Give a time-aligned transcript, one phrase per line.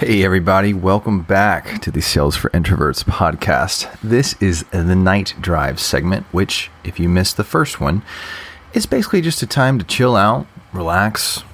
[0.00, 4.00] Hey, everybody, welcome back to the Sales for Introverts podcast.
[4.00, 8.00] This is the night drive segment, which, if you missed the first one,
[8.72, 11.44] is basically just a time to chill out, relax.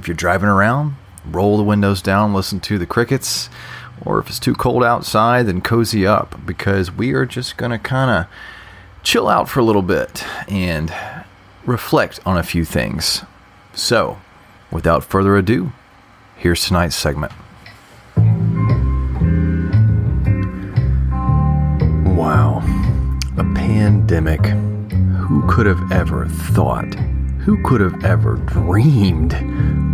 [0.00, 3.48] If you're driving around, roll the windows down, listen to the crickets,
[4.04, 7.78] or if it's too cold outside, then cozy up because we are just going to
[7.78, 8.26] kind of
[9.04, 10.92] chill out for a little bit and
[11.64, 13.22] reflect on a few things.
[13.74, 14.18] So,
[14.72, 15.70] without further ado,
[16.34, 17.30] here's tonight's segment.
[22.16, 22.62] Wow,
[23.36, 24.40] a pandemic.
[24.46, 26.94] Who could have ever thought?
[27.44, 29.34] Who could have ever dreamed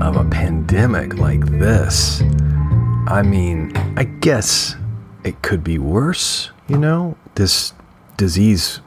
[0.00, 2.22] of a pandemic like this?
[3.08, 4.76] I mean, I guess
[5.24, 7.16] it could be worse, you know?
[7.34, 7.72] This
[8.16, 8.78] disease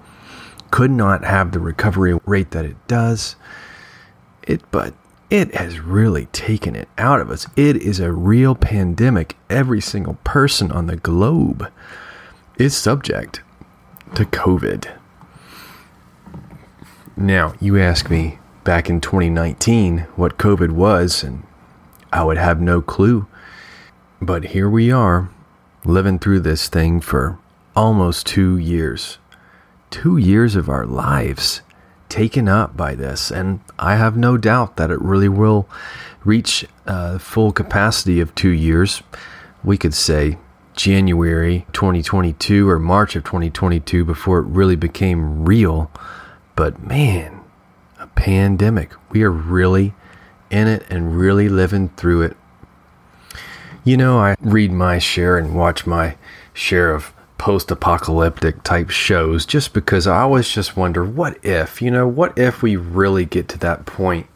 [0.72, 3.36] could not have the recovery rate that it does.
[4.44, 4.94] It but
[5.30, 7.48] it has really taken it out of us.
[7.58, 9.36] It is a real pandemic.
[9.50, 11.70] Every single person on the globe
[12.58, 13.42] is subject
[14.16, 14.92] to COVID.
[17.18, 21.44] Now, you ask me back in 2019 what COVID was, and
[22.14, 23.28] I would have no clue.
[24.22, 25.30] But here we are,
[25.84, 27.38] living through this thing for
[27.76, 29.18] almost two years.
[29.90, 31.62] Two years of our lives
[32.08, 35.68] taken up by this, and I have no doubt that it really will
[36.24, 39.04] reach uh, full capacity of two years.
[39.64, 40.38] We could say
[40.76, 45.90] January 2022 or March of 2022 before it really became real.
[46.56, 47.42] But man,
[48.00, 48.92] a pandemic.
[49.10, 49.94] We are really
[50.50, 52.38] in it and really living through it.
[53.84, 56.18] You know, I read my share and watch my
[56.54, 61.92] share of post apocalyptic type shows just because I always just wonder what if, you
[61.92, 64.28] know, what if we really get to that point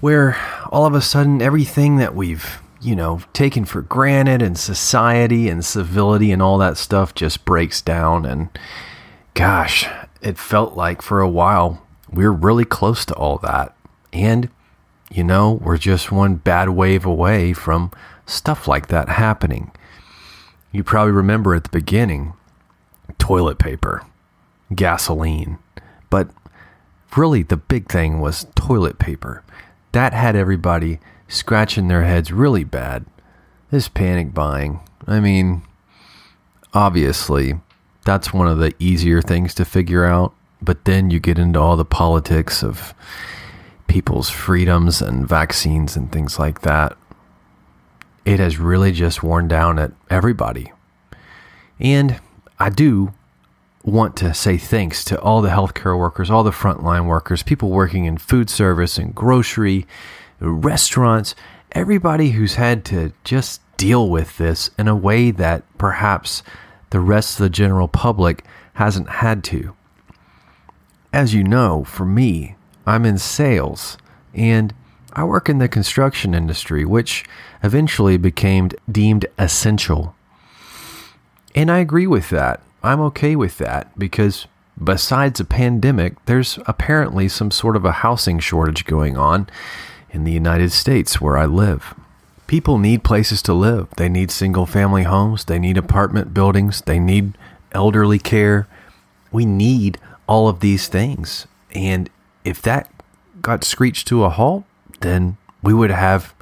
[0.00, 0.36] where
[0.70, 5.64] all of a sudden everything that we've you know, taken for granted and society and
[5.64, 8.26] civility and all that stuff just breaks down.
[8.26, 8.50] And
[9.32, 9.86] gosh,
[10.20, 13.74] it felt like for a while we are really close to all that.
[14.12, 14.48] And,
[15.10, 17.90] you know, we're just one bad wave away from
[18.26, 19.72] stuff like that happening.
[20.70, 22.34] You probably remember at the beginning
[23.18, 24.02] toilet paper,
[24.74, 25.58] gasoline,
[26.10, 26.28] but
[27.16, 29.42] really the big thing was toilet paper.
[29.92, 30.98] That had everybody
[31.34, 33.04] scratching their heads really bad.
[33.70, 34.80] This panic buying.
[35.06, 35.62] I mean,
[36.72, 37.54] obviously,
[38.04, 40.34] that's one of the easier things to figure out.
[40.62, 42.94] But then you get into all the politics of
[43.86, 46.96] people's freedoms and vaccines and things like that.
[48.24, 50.72] It has really just worn down at everybody.
[51.78, 52.20] And
[52.58, 53.12] I do
[53.82, 58.06] want to say thanks to all the healthcare workers, all the frontline workers, people working
[58.06, 59.86] in food service and grocery
[60.40, 61.34] restaurants,
[61.72, 66.42] everybody who's had to just deal with this in a way that perhaps
[66.90, 69.74] the rest of the general public hasn't had to.
[71.12, 72.56] As you know, for me,
[72.86, 73.98] I'm in sales
[74.32, 74.74] and
[75.12, 77.24] I work in the construction industry, which
[77.62, 80.14] eventually became deemed essential.
[81.54, 82.62] And I agree with that.
[82.82, 84.46] I'm okay with that because
[84.82, 89.48] besides a pandemic, there's apparently some sort of a housing shortage going on
[90.14, 91.94] in the United States where I live.
[92.46, 93.88] People need places to live.
[93.96, 95.44] They need single family homes.
[95.44, 96.82] They need apartment buildings.
[96.82, 97.36] They need
[97.72, 98.68] elderly care.
[99.32, 99.98] We need
[100.28, 101.48] all of these things.
[101.74, 102.08] And
[102.44, 102.90] if that
[103.42, 104.64] got screeched to a halt,
[105.00, 106.32] then we would have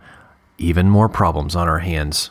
[0.59, 2.31] even more problems on our hands.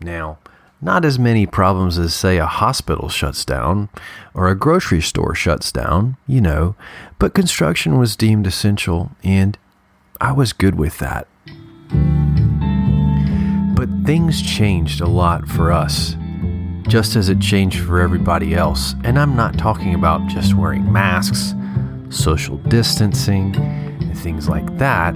[0.00, 0.38] Now,
[0.80, 3.90] not as many problems as, say, a hospital shuts down
[4.32, 6.74] or a grocery store shuts down, you know,
[7.18, 9.58] but construction was deemed essential and
[10.20, 11.26] I was good with that.
[13.74, 16.16] But things changed a lot for us,
[16.86, 18.94] just as it changed for everybody else.
[19.04, 21.54] And I'm not talking about just wearing masks,
[22.10, 25.14] social distancing, and things like that.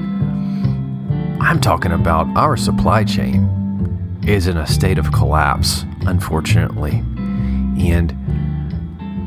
[1.40, 7.02] I'm talking about our supply chain is in a state of collapse, unfortunately.
[7.78, 8.14] And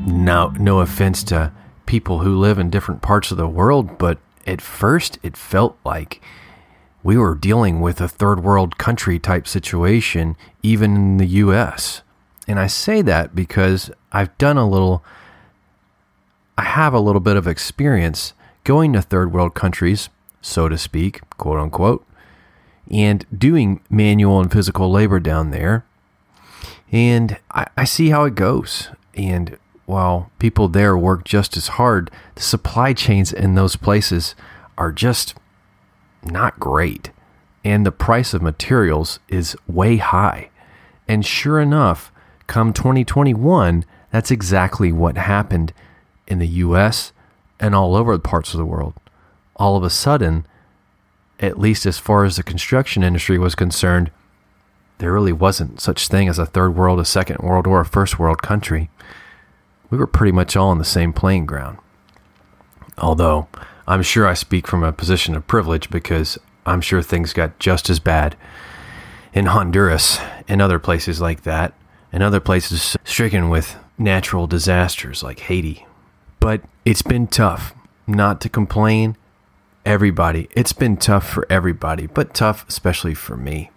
[0.06, 1.54] no, no offense to
[1.86, 6.22] people who live in different parts of the world, but at first it felt like
[7.04, 12.02] we were dealing with a third world country type situation, even in the US.
[12.48, 15.04] And I say that because I've done a little,
[16.58, 18.34] I have a little bit of experience
[18.64, 20.10] going to third world countries,
[20.42, 22.06] so to speak, quote unquote,
[22.90, 25.86] and doing manual and physical labor down there.
[26.92, 28.90] And I, I see how it goes.
[29.16, 29.58] And
[29.92, 34.36] while people there work just as hard, the supply chains in those places
[34.78, 35.36] are just
[36.24, 37.12] not great.
[37.64, 40.50] and the price of materials is way high.
[41.08, 42.12] And sure enough,
[42.48, 45.74] come 2021, that's exactly what happened
[46.28, 47.12] in the US
[47.60, 48.94] and all over the parts of the world.
[49.56, 50.46] All of a sudden,
[51.40, 54.10] at least as far as the construction industry was concerned,
[54.98, 58.20] there really wasn't such thing as a third world, a second world, or a first
[58.20, 58.90] world country.
[59.92, 61.78] We were pretty much all on the same playing ground.
[62.98, 63.48] Although
[63.88, 67.90] I'm sure I speak from a position of privilege because I'm sure things got just
[67.90, 68.36] as bad
[69.34, 71.74] in Honduras and other places like that,
[72.12, 75.86] and other places stricken with natural disasters like Haiti.
[76.40, 77.74] But it's been tough
[78.08, 79.16] not to complain.
[79.86, 83.72] Everybody, it's been tough for everybody, but tough especially for me.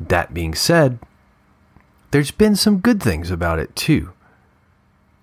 [0.00, 0.98] That being said,
[2.10, 4.12] there's been some good things about it too.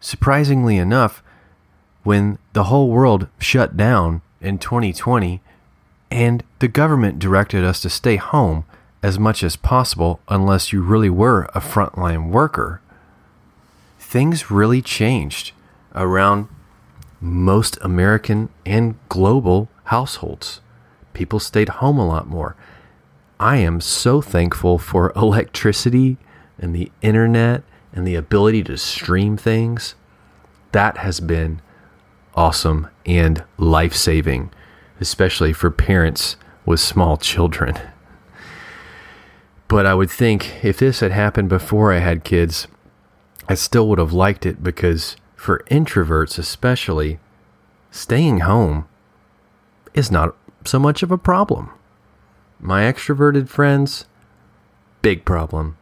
[0.06, 1.24] Surprisingly enough,
[2.04, 5.42] when the whole world shut down in 2020
[6.12, 8.66] and the government directed us to stay home
[9.02, 12.82] as much as possible unless you really were a frontline worker,
[13.98, 15.54] things really changed
[15.96, 16.50] around
[17.20, 20.62] most American and global households.
[21.14, 22.56] People stayed home a lot more.
[23.40, 26.18] I am so thankful for electricity
[26.60, 27.64] and the internet
[27.96, 29.96] and the ability to stream things.
[30.74, 31.62] That has been
[32.36, 34.52] awesome and life saving,
[35.00, 37.80] especially for parents with small children.
[39.68, 42.68] But I would think if this had happened before I had kids,
[43.48, 47.20] I still would have liked it because for introverts, especially,
[47.92, 48.88] staying home
[49.94, 51.70] is not so much of a problem.
[52.60, 54.06] My extroverted friends,
[55.02, 55.78] big problem.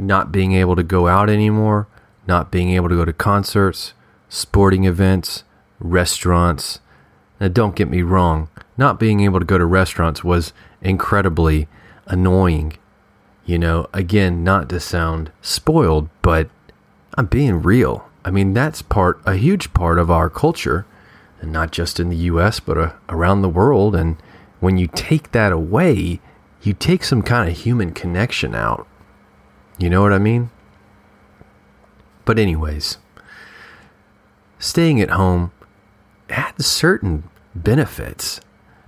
[0.00, 1.86] Not being able to go out anymore,
[2.26, 3.92] not being able to go to concerts,
[4.28, 5.44] sporting events,
[5.78, 6.80] restaurants.
[7.40, 11.68] Now, don't get me wrong, not being able to go to restaurants was incredibly
[12.06, 12.74] annoying.
[13.44, 16.48] You know, again, not to sound spoiled, but
[17.18, 18.08] I'm being real.
[18.24, 20.86] I mean, that's part, a huge part of our culture,
[21.40, 23.94] and not just in the US, but uh, around the world.
[23.94, 24.16] And
[24.60, 26.20] when you take that away,
[26.62, 28.86] you take some kind of human connection out.
[29.80, 30.50] You know what I mean?
[32.26, 32.98] But, anyways,
[34.58, 35.52] staying at home
[36.28, 37.24] had certain
[37.54, 38.40] benefits.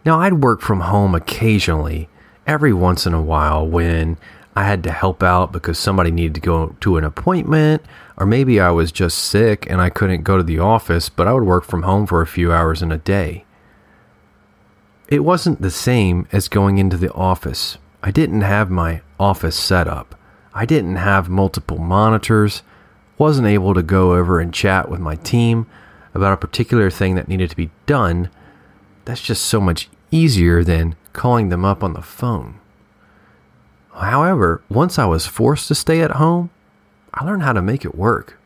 [0.05, 2.11] Now, I'd work from home occasionally,
[2.47, 4.19] every once in a while, when
[4.55, 7.83] I had to help out because somebody needed to go to an appointment,
[8.19, 11.33] or maybe I was just sick and I couldn't go to the office, but I
[11.33, 13.47] would work from home for a few hours in a day.
[15.09, 17.79] It wasn't the same as going into the office.
[18.03, 20.15] I didn't have my office set up.
[20.55, 22.63] I didn't have multiple monitors,
[23.19, 25.67] wasn't able to go over and chat with my team
[26.15, 28.29] about a particular thing that needed to be done.
[29.05, 32.61] That's just so much easier than calling them up on the phone.
[33.95, 36.51] However, once I was forced to stay at home,
[37.15, 38.39] I learned how to make it work.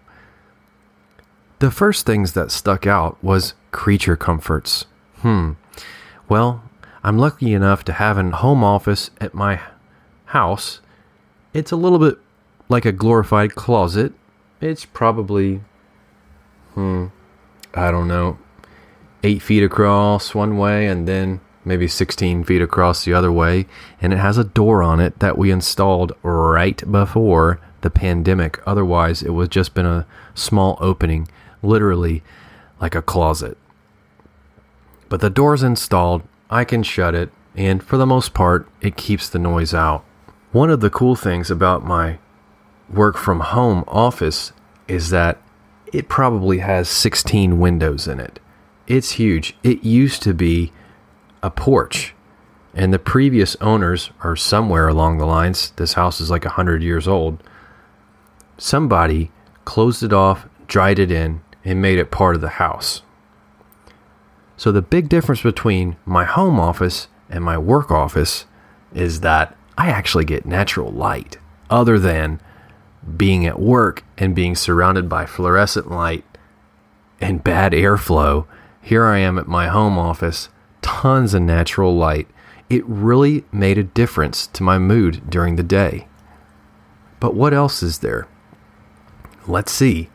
[1.59, 4.87] The first things that stuck out was creature comforts.
[5.19, 5.53] Hmm.
[6.29, 6.63] Well,
[7.03, 9.61] I'm lucky enough to have a home office at my
[10.27, 10.81] house.
[11.57, 12.19] It's a little bit
[12.69, 14.13] like a glorified closet.
[14.61, 15.63] It's probably,
[16.75, 17.07] hmm,
[17.73, 18.37] I don't know,
[19.23, 23.65] eight feet across one way and then maybe 16 feet across the other way.
[24.03, 28.61] And it has a door on it that we installed right before the pandemic.
[28.67, 31.27] Otherwise, it would just been a small opening,
[31.63, 32.23] literally
[32.83, 33.57] like a closet.
[35.09, 39.31] But the door's installed, I can shut it, and for the most part, it keeps
[39.31, 40.05] the noise out.
[40.57, 42.19] One of the cool things about my
[42.89, 44.55] work from home office
[44.89, 45.39] is that
[45.93, 48.41] it probably has 16 windows in it.
[48.87, 49.55] It's huge.
[49.63, 50.73] It used to be
[51.43, 52.15] a porch,
[52.73, 55.73] and the previous owners are somewhere along the lines.
[55.77, 57.43] This house is like 100 years old.
[58.57, 59.31] Somebody
[59.67, 63.03] closed it off, dried it in, and made it part of the house.
[64.57, 68.47] So the big difference between my home office and my work office
[68.95, 72.41] is that I actually get natural light, other than
[73.17, 76.25] being at work and being surrounded by fluorescent light
[77.21, 78.47] and bad airflow.
[78.81, 80.49] Here I am at my home office,
[80.83, 82.29] tons of natural light.
[82.69, 86.09] It really made a difference to my mood during the day.
[87.21, 88.27] But what else is there?
[89.47, 90.11] Let's see.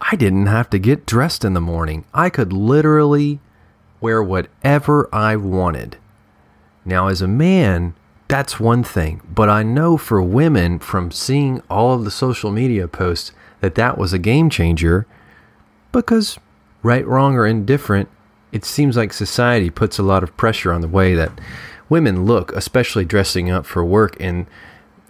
[0.00, 2.04] I didn't have to get dressed in the morning.
[2.14, 3.40] I could literally
[4.00, 5.96] wear whatever I wanted.
[6.84, 7.94] Now, as a man,
[8.28, 12.86] that's one thing, but I know for women from seeing all of the social media
[12.86, 15.06] posts that that was a game changer
[15.92, 16.38] because,
[16.82, 18.10] right, wrong, or indifferent,
[18.52, 21.40] it seems like society puts a lot of pressure on the way that
[21.88, 24.14] women look, especially dressing up for work.
[24.20, 24.46] And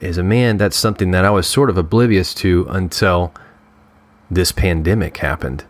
[0.01, 3.35] as a man, that's something that I was sort of oblivious to until
[4.31, 5.65] this pandemic happened.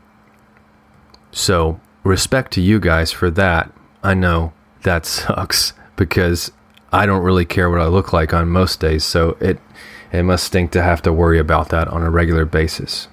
[1.30, 3.72] So, respect to you guys for that.
[4.02, 4.52] I know
[4.82, 6.52] that sucks because
[6.92, 9.58] I don't really care what I look like on most days, so it
[10.10, 13.08] it must stink to have to worry about that on a regular basis.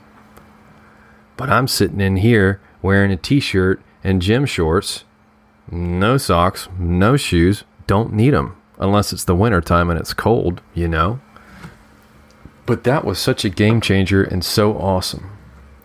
[1.35, 5.03] But I'm sitting in here wearing a t-shirt and gym shorts,
[5.69, 10.61] no socks, no shoes, don't need them unless it's the winter time and it's cold,
[10.73, 11.19] you know.
[12.65, 15.31] But that was such a game changer and so awesome.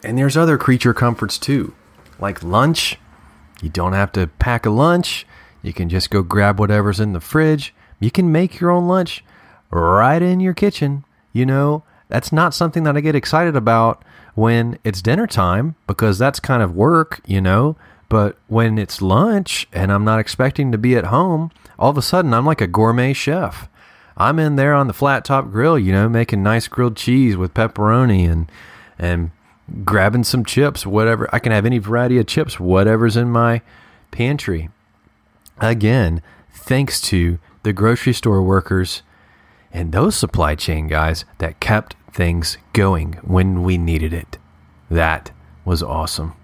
[0.02, 1.75] And there's other creature comforts too,
[2.18, 2.99] like lunch.
[3.61, 5.26] You don't have to pack a lunch.
[5.62, 7.75] You can just go grab whatever's in the fridge.
[8.00, 9.25] You can make your own lunch
[9.71, 11.04] right in your kitchen.
[11.33, 14.02] You know, that's not something that I get excited about
[14.35, 17.76] when it's dinner time because that's kind of work, you know.
[18.09, 22.02] But when it's lunch and I'm not expecting to be at home, all of a
[22.02, 23.69] sudden I'm like a gourmet chef.
[24.16, 27.54] I'm in there on the flat top grill, you know, making nice grilled cheese with
[27.54, 28.50] pepperoni and
[28.99, 29.30] and
[29.85, 31.28] grabbing some chips, whatever.
[31.33, 33.62] I can have any variety of chips, whatever's in my
[34.11, 34.69] pantry.
[35.61, 39.02] Again, thanks to the grocery store workers
[39.73, 44.38] and those supply chain guys that kept things going when we needed it.
[44.90, 45.31] That
[45.64, 46.35] was awesome.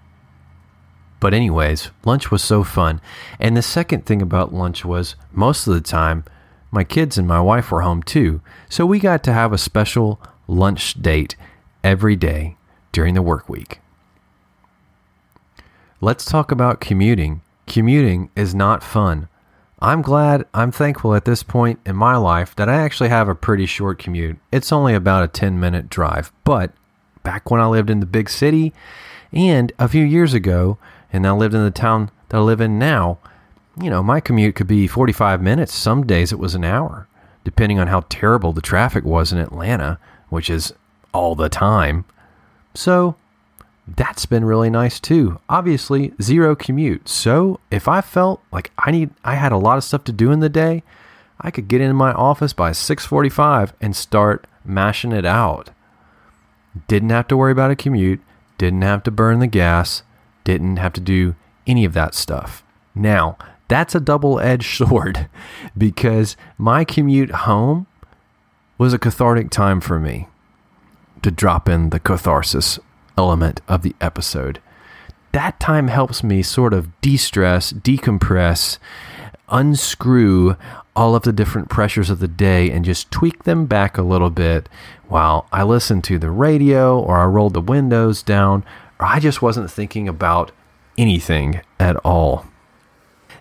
[1.19, 3.01] But, anyways, lunch was so fun.
[3.39, 6.23] And the second thing about lunch was most of the time,
[6.69, 8.41] my kids and my wife were home too.
[8.69, 11.35] So we got to have a special lunch date
[11.83, 12.57] every day
[12.91, 13.79] during the work week.
[15.99, 17.41] Let's talk about commuting.
[17.65, 19.27] Commuting is not fun.
[19.79, 23.35] I'm glad, I'm thankful at this point in my life that I actually have a
[23.35, 24.37] pretty short commute.
[24.51, 26.31] It's only about a 10 minute drive.
[26.43, 26.71] But
[27.23, 28.73] back when I lived in the big city
[29.31, 30.79] and a few years ago,
[31.13, 33.19] and I lived in the town that I live in now,
[33.79, 35.75] you know, my commute could be 45 minutes.
[35.75, 37.07] Some days it was an hour,
[37.43, 40.73] depending on how terrible the traffic was in Atlanta, which is
[41.13, 42.05] all the time.
[42.73, 43.15] So
[43.87, 45.39] that's been really nice too.
[45.47, 47.07] Obviously, zero commute.
[47.07, 50.31] So if I felt like I need I had a lot of stuff to do
[50.31, 50.83] in the day,
[51.39, 55.69] I could get in my office by 6:45 and start mashing it out.
[56.87, 58.21] Didn't have to worry about a commute,
[58.57, 60.03] didn't have to burn the gas,
[60.43, 62.63] didn't have to do any of that stuff.
[62.93, 65.29] Now, that's a double-edged sword
[65.77, 67.87] because my commute home
[68.77, 70.27] was a cathartic time for me
[71.21, 72.79] to drop in the catharsis
[73.17, 74.61] element of the episode.
[75.31, 78.77] That time helps me sort of de stress, decompress,
[79.49, 80.55] unscrew
[80.95, 84.29] all of the different pressures of the day and just tweak them back a little
[84.29, 84.67] bit
[85.07, 88.63] while I listen to the radio or I rolled the windows down
[88.99, 90.51] or I just wasn't thinking about
[90.97, 92.47] anything at all.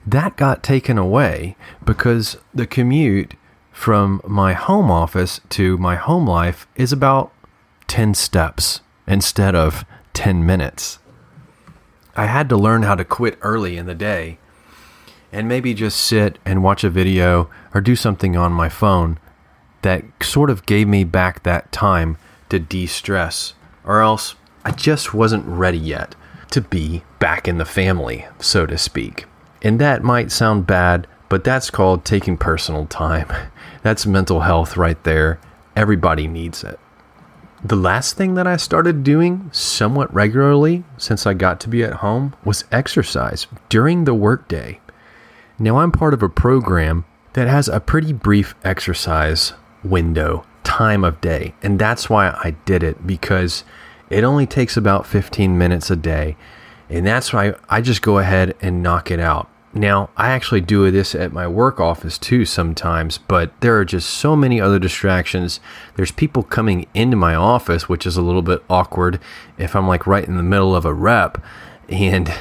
[0.07, 3.35] That got taken away because the commute
[3.73, 7.33] from my home office to my home life is about
[7.89, 9.85] 10 steps instead of
[10.15, 10.99] 10 minutes.
[12.17, 14.39] I had to learn how to quit early in the day
[15.33, 19.19] and maybe just sit and watch a video or do something on my phone
[19.83, 22.17] that sort of gave me back that time
[22.49, 24.35] to de stress, or else
[24.65, 26.15] I just wasn't ready yet
[26.51, 29.27] to be back in the family, so to speak.
[29.63, 33.31] And that might sound bad, but that's called taking personal time.
[33.83, 35.39] That's mental health right there.
[35.77, 36.81] Everybody needs it.
[37.67, 41.95] The last thing that I started doing somewhat regularly since I got to be at
[41.95, 44.79] home was exercise during the workday.
[45.59, 51.21] Now I'm part of a program that has a pretty brief exercise window, time of
[51.21, 53.65] day, and that's why I did it because
[54.11, 56.37] it only takes about 15 minutes a day.
[56.89, 59.51] And that's why I just go ahead and knock it out.
[59.77, 64.09] Now, I actually do this at my work office too sometimes, but there are just
[64.09, 65.61] so many other distractions.
[65.97, 69.21] There's people coming into my office, which is a little bit awkward
[69.59, 71.45] if I'm like right in the middle of a rep.
[71.91, 72.33] And,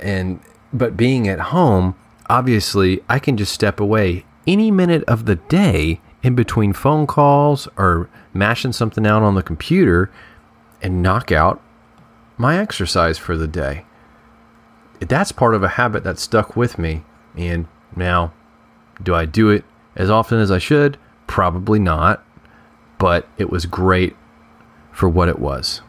[0.00, 0.40] and,
[0.72, 1.94] but being at home,
[2.28, 7.68] obviously, I can just step away any minute of the day in between phone calls
[7.76, 10.10] or mashing something out on the computer
[10.82, 11.62] and knock out
[12.36, 13.84] my exercise for the day
[15.08, 17.04] that's part of a habit that stuck with me.
[17.36, 17.66] And
[17.96, 18.32] now,
[19.02, 19.64] do I do it
[19.96, 20.98] as often as I should?
[21.26, 22.24] Probably not.
[22.98, 24.16] But it was great
[24.92, 25.80] for what it was.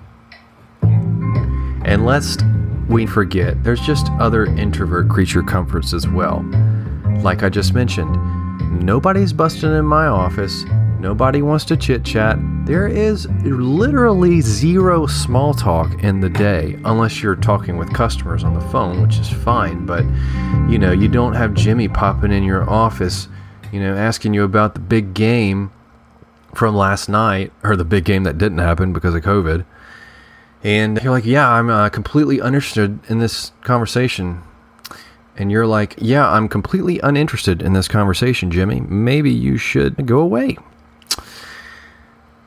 [0.82, 2.44] And lest
[2.88, 6.44] we forget, there's just other introvert creature comforts as well.
[7.22, 8.18] Like I just mentioned,
[8.84, 10.66] Nobody's busting in my office.
[11.04, 12.40] Nobody wants to chit chat.
[12.66, 18.54] There is literally zero small talk in the day, unless you're talking with customers on
[18.54, 19.86] the phone, which is fine.
[19.86, 20.06] But,
[20.72, 23.28] you know, you don't have Jimmy popping in your office,
[23.74, 25.74] you know, asking you about the big game
[26.56, 29.66] from last night, or the big game that didn't happen because of COVID.
[30.64, 34.42] And you're like, yeah, I'm uh, completely uninterested in this conversation.
[35.36, 38.80] And you're like, yeah, I'm completely uninterested in this conversation, Jimmy.
[38.80, 40.58] Maybe you should go away.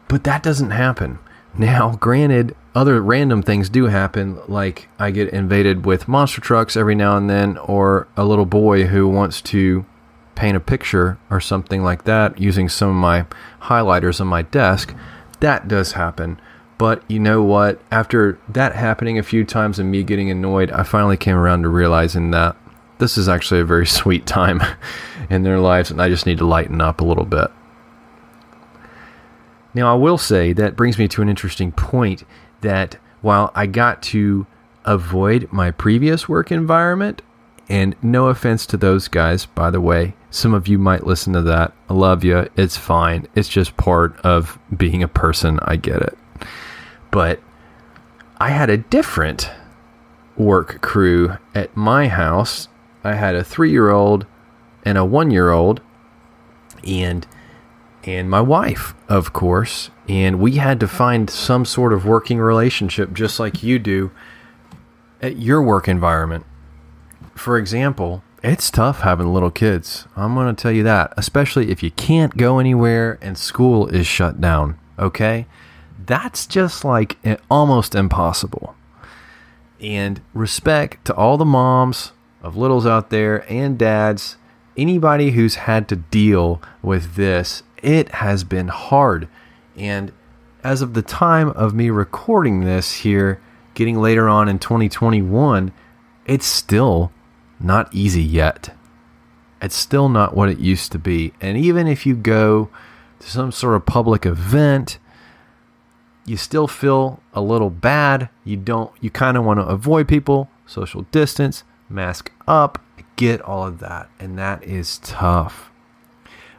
[0.09, 1.19] But that doesn't happen.
[1.59, 6.95] Now, granted, other random things do happen, like I get invaded with monster trucks every
[6.95, 9.87] now and then, or a little boy who wants to
[10.35, 13.25] paint a picture or something like that using some of my
[13.63, 14.95] highlighters on my desk.
[15.41, 16.39] That does happen.
[16.79, 17.81] But you know what?
[17.91, 21.71] After that happening a few times and me getting annoyed, I finally came around to
[21.71, 22.55] realizing that
[22.99, 24.63] this is actually a very sweet time
[25.31, 27.51] in their lives and I just need to lighten up a little bit.
[29.77, 32.25] Now, I will say that brings me to an interesting point
[32.63, 34.47] that while I got to
[34.87, 37.21] avoid my previous work environment,
[37.69, 41.43] and no offense to those guys, by the way, some of you might listen to
[41.43, 41.75] that.
[41.91, 42.49] I love you.
[42.57, 43.29] It's fine.
[43.35, 45.59] It's just part of being a person.
[45.61, 46.17] I get it.
[47.11, 47.43] But
[48.39, 49.51] I had a different
[50.39, 52.69] work crew at my house.
[53.05, 54.25] I had a three year old
[54.87, 55.83] and a one year old,
[56.83, 57.27] and
[58.07, 59.91] and my wife, of course.
[60.09, 64.13] And we had to find some sort of working relationship, just like you do
[65.21, 66.47] at your work environment.
[67.35, 70.07] For example, it's tough having little kids.
[70.15, 74.07] I'm going to tell you that, especially if you can't go anywhere and school is
[74.07, 74.79] shut down.
[74.99, 75.47] Okay?
[76.07, 78.77] That's just like eh, almost impossible.
[79.81, 84.37] And respect to all the moms of littles out there and dads,
[84.77, 89.29] anybody who's had to deal with this, it has been hard.
[89.77, 90.13] And
[90.65, 93.41] as of the time of me recording this here,
[93.75, 95.73] getting later on in 2021,
[96.27, 97.13] it's still
[97.61, 98.77] not easy yet.
[99.63, 101.33] It's still not what it used to be.
[101.41, 102.69] And even if you go
[103.21, 104.99] to some sort of public event,
[106.27, 108.29] you still feel a little bad.
[108.45, 112.83] You don't, you kind of want to avoid people, social distance, mask up,
[113.15, 114.11] get all of that.
[114.19, 115.71] And that is tough.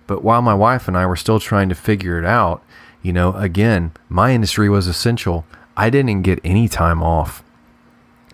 [0.08, 2.63] But while my wife and I were still trying to figure it out,
[3.02, 5.46] you know, again, my industry was essential.
[5.76, 7.43] I didn't get any time off.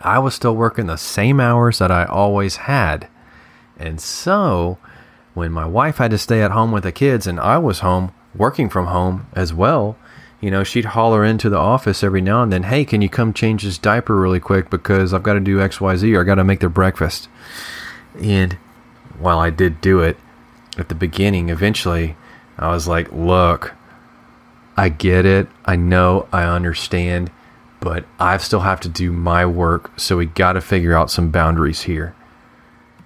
[0.02, 3.08] I was still working the same hours that I always had.
[3.78, 4.78] And so,
[5.34, 8.14] when my wife had to stay at home with the kids and I was home
[8.36, 9.98] working from home as well,
[10.42, 13.34] you know, she'd holler into the office every now and then, hey, can you come
[13.34, 16.44] change this diaper really quick because I've got to do XYZ or I got to
[16.44, 17.30] make their breakfast.
[18.22, 18.58] And
[19.18, 20.18] while I did do it
[20.78, 22.16] at the beginning, eventually
[22.58, 23.74] I was like, look,
[24.76, 25.48] I get it.
[25.66, 26.28] I know.
[26.32, 27.32] I understand
[27.84, 31.32] but I still have to do my work, so we got to figure out some
[31.32, 32.16] boundaries here.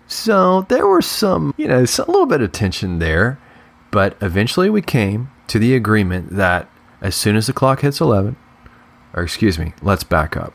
[0.06, 3.40] So there were some, you know, a little bit of tension there,
[3.90, 6.70] but eventually we came to the agreement that
[7.02, 8.36] as soon as the clock hits 11,
[9.16, 10.54] or excuse me, let's back up.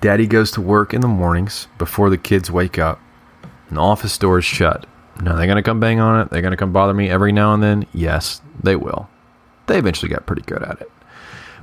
[0.00, 3.00] Daddy goes to work in the mornings before the kids wake up,
[3.68, 4.86] and the office door is shut.
[5.22, 6.30] Now they're going to come bang on it.
[6.30, 7.86] They're going to come bother me every now and then.
[7.92, 9.08] Yes, they will.
[9.66, 10.90] They eventually got pretty good at it.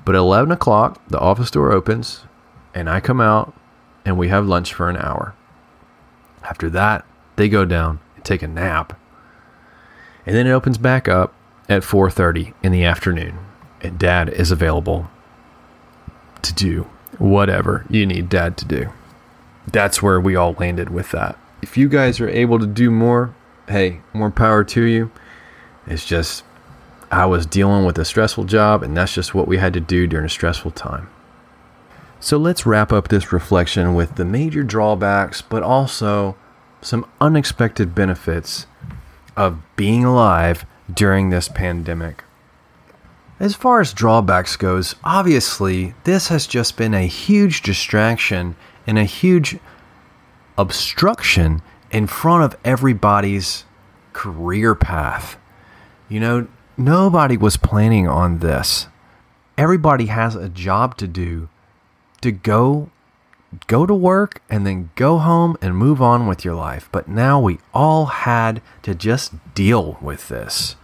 [0.06, 2.26] But at 11 o'clock, the office door opens,
[2.74, 3.54] and I come out,
[4.06, 5.34] and we have lunch for an hour.
[6.44, 9.00] After that, they go down and take a nap.
[10.26, 11.34] And then it opens back up
[11.70, 13.40] at 4:30 in the afternoon,
[13.82, 15.10] and dad is available
[16.42, 16.88] to do
[17.18, 18.90] whatever you need dad to do.
[19.72, 21.38] That's where we all landed with that.
[21.62, 23.34] If you guys are able to do more,
[23.68, 25.12] hey, more power to you.
[25.88, 26.44] It's just
[27.12, 30.08] I was dealing with a stressful job, and that's just what we had to do
[30.08, 31.10] during a stressful time.
[32.20, 36.36] So let's wrap up this reflection with the major drawbacks, but also
[36.82, 38.66] some unexpected benefits
[39.36, 42.24] of being alive during this pandemic.
[43.40, 48.56] As far as drawbacks goes, obviously this has just been a huge distraction
[48.88, 49.58] and a huge
[50.58, 51.62] obstruction
[51.94, 53.64] in front of everybody's
[54.12, 55.38] career path.
[56.10, 58.88] You know, Nobody was planning on this.
[59.60, 61.50] Everybody has a job to do
[62.22, 62.90] to go
[63.68, 66.90] go to work and then go home and move on with your life.
[66.92, 70.76] But now we all had to just deal with this.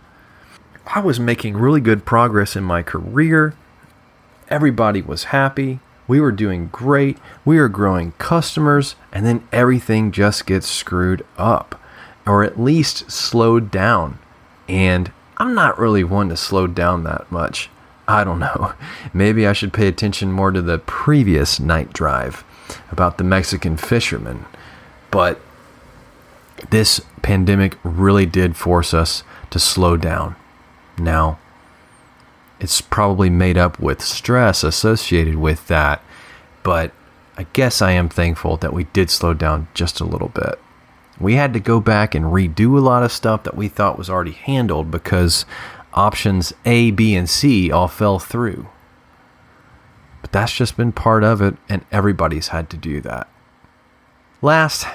[0.86, 3.56] I was making really good progress in my career.
[4.48, 5.80] Everybody was happy.
[6.10, 7.18] We were doing great.
[7.46, 11.80] We were growing customers, and then everything just gets screwed up
[12.26, 14.20] or at least slowed down
[14.68, 17.70] And I'm not really one to slow down that much.
[18.08, 18.74] I don't know.
[19.14, 22.44] Maybe I should pay attention more to the previous night drive
[22.92, 24.46] about the Mexican fishermen.
[25.10, 25.40] But
[26.70, 30.36] this pandemic really did force us to slow down.
[30.98, 31.40] Now,
[32.60, 36.04] it's probably made up with stress associated with that,
[36.64, 36.92] but
[37.38, 40.60] I guess I am thankful that we did slow down just a little bit.
[41.20, 44.10] We had to go back and redo a lot of stuff that we thought was
[44.10, 45.46] already handled because
[45.94, 48.68] options A, B, and C all fell through.
[50.22, 53.30] But that's just been part of it, and everybody's had to do that.
[54.42, 54.86] Last,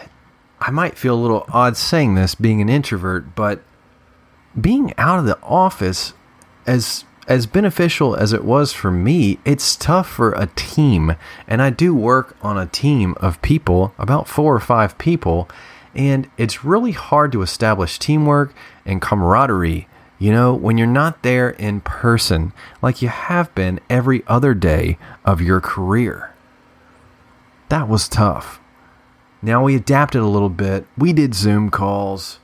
[0.60, 3.62] I might feel a little odd saying this being an introvert, but
[4.58, 6.14] being out of the office,
[6.66, 11.16] as as beneficial as it was for me, it's tough for a team.
[11.48, 15.48] And I do work on a team of people, about four or five people,
[15.94, 21.50] and it's really hard to establish teamwork and camaraderie, you know, when you're not there
[21.50, 26.34] in person like you have been every other day of your career.
[27.68, 28.60] That was tough.
[29.40, 30.86] Now we adapted a little bit.
[30.96, 32.38] We did Zoom calls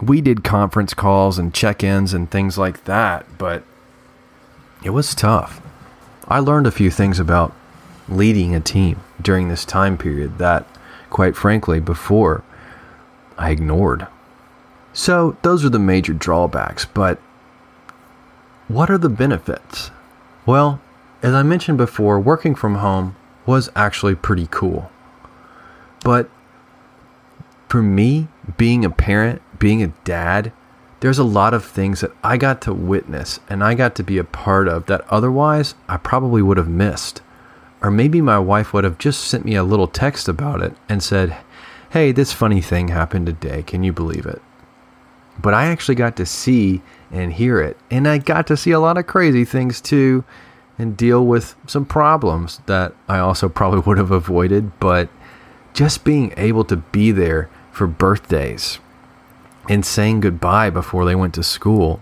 [0.00, 3.62] we did conference calls and check ins and things like that, but
[4.82, 5.60] it was tough.
[6.26, 7.54] I learned a few things about
[8.08, 10.66] leading a team during this time period that,
[11.10, 12.42] quite frankly, before
[13.36, 14.06] I ignored.
[14.92, 17.18] So, those are the major drawbacks, but
[18.68, 19.90] what are the benefits?
[20.46, 20.80] Well,
[21.22, 24.90] as I mentioned before, working from home was actually pretty cool.
[26.02, 26.30] But
[27.68, 30.52] for me, being a parent being a dad,
[30.98, 34.18] there's a lot of things that I got to witness and I got to be
[34.18, 37.22] a part of that otherwise I probably would have missed.
[37.80, 41.02] Or maybe my wife would have just sent me a little text about it and
[41.02, 41.36] said,
[41.90, 43.62] Hey, this funny thing happened today.
[43.62, 44.42] Can you believe it?
[45.40, 47.78] But I actually got to see and hear it.
[47.90, 50.24] And I got to see a lot of crazy things too
[50.78, 54.78] and deal with some problems that I also probably would have avoided.
[54.80, 55.08] But
[55.72, 58.78] just being able to be there for birthdays
[59.68, 62.00] and saying goodbye before they went to school.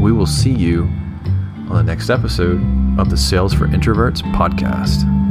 [0.00, 0.82] We will see you
[1.68, 2.60] on the next episode
[2.98, 5.23] of the Sales for Introverts podcast.